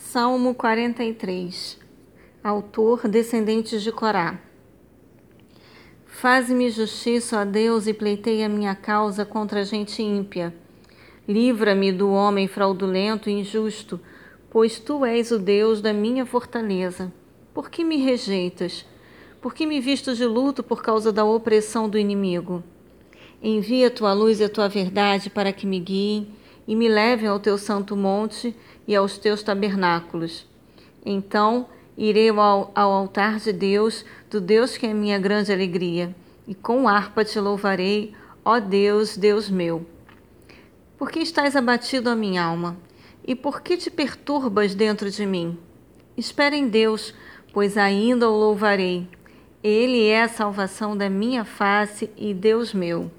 Salmo 0.00 0.54
43 0.54 1.76
Autor 2.42 3.08
descendentes 3.08 3.82
de 3.82 3.90
Corá 3.90 4.38
Faze-me 6.06 6.70
justiça, 6.70 7.40
ó 7.40 7.44
Deus, 7.44 7.88
e 7.88 7.92
pleiteia 7.92 8.46
a 8.46 8.48
minha 8.48 8.76
causa 8.76 9.26
contra 9.26 9.60
a 9.60 9.64
gente 9.64 10.00
ímpia. 10.00 10.54
Livra-me 11.26 11.90
do 11.90 12.10
homem 12.12 12.46
fraudulento 12.46 13.28
e 13.28 13.40
injusto, 13.40 14.00
pois 14.48 14.78
tu 14.78 15.04
és 15.04 15.32
o 15.32 15.38
Deus 15.38 15.82
da 15.82 15.92
minha 15.92 16.24
fortaleza. 16.24 17.12
Por 17.52 17.68
que 17.68 17.82
me 17.82 17.96
rejeitas? 17.96 18.86
Por 19.42 19.52
que 19.52 19.66
me 19.66 19.80
visto 19.80 20.14
de 20.14 20.24
luto 20.24 20.62
por 20.62 20.80
causa 20.80 21.12
da 21.12 21.24
opressão 21.24 21.88
do 21.88 21.98
inimigo? 21.98 22.62
Envia 23.42 23.90
tua 23.90 24.12
luz 24.12 24.38
e 24.38 24.44
a 24.44 24.48
tua 24.48 24.68
verdade 24.68 25.28
para 25.28 25.52
que 25.52 25.66
me 25.66 25.80
guiem 25.80 26.37
e 26.68 26.76
me 26.76 26.86
levem 26.86 27.26
ao 27.26 27.40
teu 27.40 27.56
santo 27.56 27.96
monte 27.96 28.54
e 28.86 28.94
aos 28.94 29.16
teus 29.16 29.42
tabernáculos. 29.42 30.46
Então 31.04 31.66
irei 31.96 32.28
ao, 32.28 32.70
ao, 32.74 32.92
altar 32.92 33.38
de 33.38 33.54
Deus, 33.54 34.04
do 34.30 34.38
Deus 34.38 34.76
que 34.76 34.86
é 34.86 34.92
minha 34.92 35.18
grande 35.18 35.50
alegria, 35.50 36.14
e 36.46 36.54
com 36.54 36.86
harpa 36.86 37.24
te 37.24 37.40
louvarei, 37.40 38.14
ó 38.44 38.60
Deus, 38.60 39.16
Deus 39.16 39.48
meu. 39.48 39.84
Por 40.98 41.10
que 41.10 41.20
estás 41.20 41.56
abatido, 41.56 42.10
a 42.10 42.14
minha 42.14 42.44
alma? 42.44 42.76
E 43.26 43.34
por 43.34 43.62
que 43.62 43.78
te 43.78 43.90
perturbas 43.90 44.74
dentro 44.74 45.10
de 45.10 45.24
mim? 45.24 45.58
Espera 46.18 46.54
em 46.54 46.68
Deus, 46.68 47.14
pois 47.52 47.78
ainda 47.78 48.28
o 48.28 48.36
louvarei. 48.36 49.08
Ele 49.62 50.06
é 50.06 50.22
a 50.22 50.28
salvação 50.28 50.96
da 50.96 51.08
minha 51.08 51.44
face 51.44 52.10
e 52.16 52.34
Deus 52.34 52.74
meu. 52.74 53.10